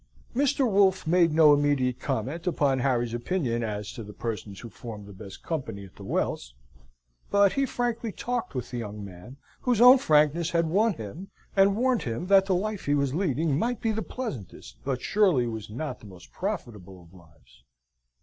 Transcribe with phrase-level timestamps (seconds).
[0.35, 0.67] Mr.
[0.67, 5.13] Wolfe made no immediate comment upon Harry's opinion as to the persons who formed the
[5.13, 6.55] best company at the Wells,
[7.29, 11.77] but he frankly talked with the young man, whose own frankness had won him, and
[11.77, 15.69] warned him that the life he was leading might be the pleasantest, but surely was
[15.69, 17.61] not the most profitable of lives.